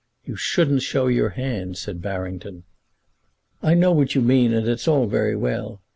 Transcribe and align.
"You 0.25 0.35
shouldn't 0.35 0.81
show 0.81 1.05
your 1.05 1.29
hand," 1.29 1.77
said 1.77 2.01
Barrington. 2.01 2.63
"I 3.61 3.75
know 3.75 3.91
what 3.91 4.15
you 4.15 4.21
mean, 4.21 4.51
and 4.51 4.67
it's 4.67 4.87
all 4.87 5.05
very 5.05 5.35
well. 5.35 5.79